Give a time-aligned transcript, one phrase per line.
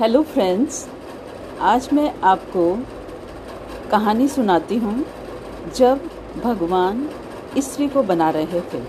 [0.00, 0.86] Hello friends
[1.64, 2.64] आज मैं आपको
[3.90, 5.04] कहानी सुनाती हूँ
[5.76, 6.00] जब
[6.42, 7.00] भगवान
[7.58, 8.82] स्त्री को बना रहे थे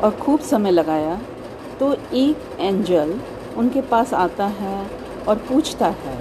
[0.00, 1.20] और खूब समय लगाया
[1.80, 3.14] तो एक एंजल
[3.56, 4.80] उनके पास आता है
[5.28, 6.16] और पूछता है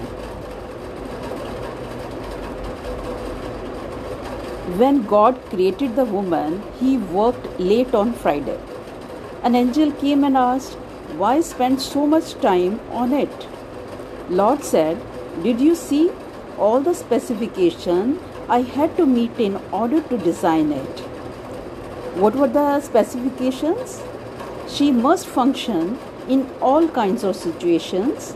[4.77, 8.59] when God created the woman he worked late on Friday
[9.45, 13.55] an angel came and asked why spend so much time on it
[14.29, 15.01] Lord said,
[15.43, 16.11] Did you see
[16.57, 20.99] all the specification I had to meet in order to design it?
[22.15, 24.03] What were the specifications?
[24.67, 28.35] She must function in all kinds of situations.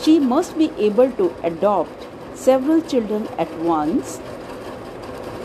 [0.00, 4.20] She must be able to adopt several children at once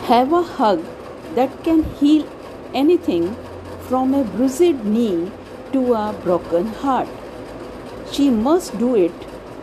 [0.06, 0.80] have a hug
[1.34, 2.24] that can heal
[2.74, 3.34] anything
[3.88, 5.30] from a bruised knee
[5.72, 7.08] to a broken heart.
[8.10, 9.12] She must do it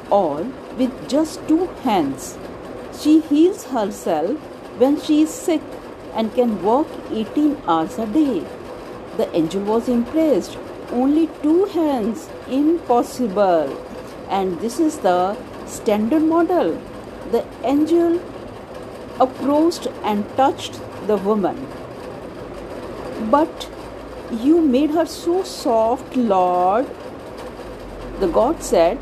[0.09, 0.43] all
[0.77, 2.37] with just two hands.
[2.99, 4.37] She heals herself
[4.77, 5.61] when she is sick
[6.13, 8.45] and can work 18 hours a day.
[9.17, 10.57] The angel was impressed.
[10.91, 13.85] Only two hands, impossible.
[14.29, 16.81] And this is the standard model.
[17.31, 18.21] The angel
[19.19, 21.67] approached and touched the woman.
[23.29, 23.69] But
[24.31, 26.87] you made her so soft, Lord.
[28.19, 28.97] The god said,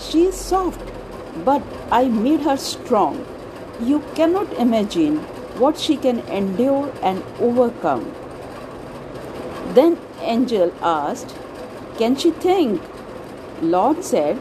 [0.00, 0.92] She is soft,
[1.44, 3.26] but I made her strong.
[3.80, 5.18] You cannot imagine
[5.62, 8.12] what she can endure and overcome.
[9.74, 11.36] Then angel asked,
[11.98, 12.82] Can she think?
[13.60, 14.38] Lord said,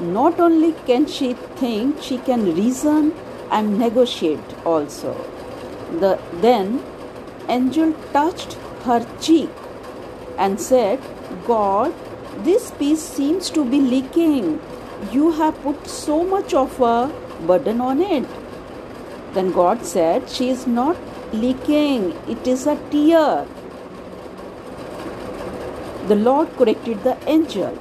[0.00, 3.12] Not only can she think, she can reason
[3.50, 5.14] and negotiate also.
[6.00, 6.82] The, then
[7.48, 9.50] angel touched her cheek
[10.38, 11.00] and said,
[11.46, 11.92] God,
[12.44, 14.60] this piece seems to be leaking.
[15.12, 17.12] You have put so much of a
[17.46, 18.26] burden on it.
[19.34, 20.96] Then God said, She is not
[21.32, 23.46] leaking, it is a tear.
[26.08, 27.78] The Lord corrected the angel.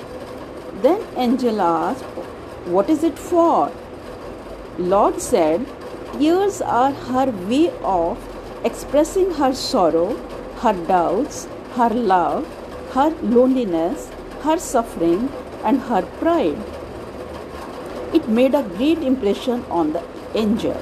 [0.82, 2.04] Then angel asked,
[2.76, 3.72] What is it for?
[4.78, 5.66] Lord said,
[6.14, 8.18] Tears are her way of
[8.64, 10.16] expressing her sorrow,
[10.62, 12.48] her doubts, her love,
[12.94, 14.10] her loneliness,
[14.44, 15.30] her suffering,
[15.64, 16.58] and her pride.
[18.14, 20.04] It made a great impression on the
[20.36, 20.82] angel.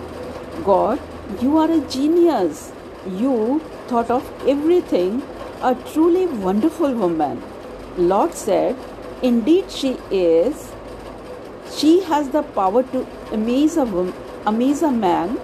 [0.63, 0.99] God,
[1.41, 2.71] you are a genius.
[3.07, 5.23] You thought of everything,
[5.61, 7.41] a truly wonderful woman.
[7.97, 8.75] Lord said,
[9.23, 10.71] Indeed, she is
[11.75, 14.13] she has the power to amaze a, woman,
[14.45, 15.37] amaze a man.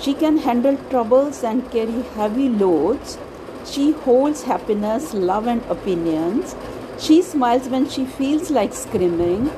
[0.00, 3.18] She can handle troubles and carry heavy loads.
[3.64, 6.54] She holds happiness, love, and opinions.
[6.98, 9.50] She smiles when she feels like screaming.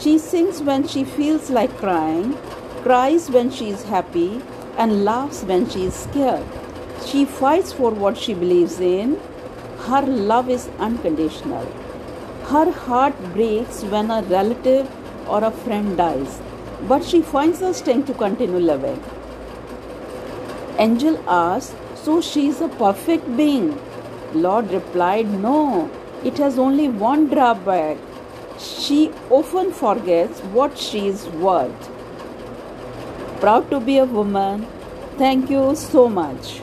[0.00, 2.34] She sings when she feels like crying,
[2.82, 4.40] cries when she is happy,
[4.76, 6.44] and laughs when she is scared.
[7.06, 9.18] She fights for what she believes in.
[9.86, 11.66] Her love is unconditional.
[12.44, 14.88] Her heart breaks when a relative
[15.28, 16.40] or a friend dies,
[16.88, 19.02] but she finds the strength to continue living.
[20.78, 23.78] Angel asked, So she is a perfect being?
[24.34, 25.90] Lord replied, No,
[26.24, 27.98] it has only one drawback.
[28.58, 31.90] She often forgets what she is worth.
[33.40, 34.66] Proud to be a woman.
[35.18, 36.62] Thank you so much.